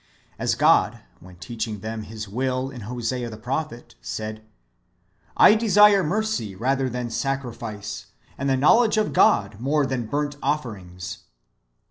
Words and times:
As 0.39 0.55
God, 0.55 1.01
when 1.19 1.35
teaching 1.35 1.81
them 1.81 2.01
His 2.01 2.27
will 2.27 2.71
in 2.71 2.81
Hosea 2.89 3.29
the 3.29 3.37
prophet, 3.37 3.93
said," 4.01 4.43
I 5.47 5.53
desire 5.53 6.03
mercy 6.03 6.55
rather 6.55 6.89
than 6.89 7.11
sacrifice, 7.11 8.07
and 8.35 8.49
the 8.49 8.57
knowledge 8.57 8.97
of 8.97 9.13
God 9.13 9.59
more 9.59 9.85
than 9.85 10.07
burnt 10.07 10.37
offerings." 10.41 11.19